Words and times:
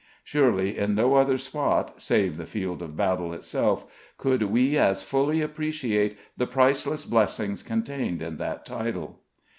Surely 0.23 0.79
in 0.79 0.95
no 0.95 1.13
other 1.13 1.37
spot, 1.37 2.01
save 2.01 2.35
the 2.35 2.47
field 2.47 2.81
of 2.81 2.97
battle 2.97 3.35
itself, 3.35 3.85
could 4.17 4.41
we 4.41 4.75
as 4.75 5.03
fully 5.03 5.41
appreciate 5.41 6.17
the 6.35 6.47
priceless 6.47 7.05
blessings 7.05 7.61
contained 7.61 8.19
in 8.19 8.37
that 8.37 8.65
Title. 8.65 9.19